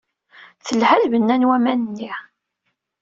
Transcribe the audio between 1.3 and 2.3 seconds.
n waman-nni.